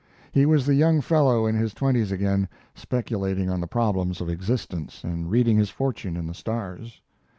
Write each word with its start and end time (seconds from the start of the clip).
He 0.31 0.47
was 0.47 0.65
the 0.65 0.73
young 0.73 0.99
fellow 0.99 1.45
in 1.45 1.53
his 1.53 1.75
twenties 1.75 2.11
again, 2.11 2.49
speculating 2.73 3.51
on 3.51 3.61
the 3.61 3.67
problems 3.67 4.19
of 4.19 4.29
existence 4.29 5.03
and 5.03 5.29
reading 5.29 5.57
his 5.57 5.69
fortune 5.69 6.17
in 6.17 6.25
the 6.25 6.33
stars. 6.33 7.03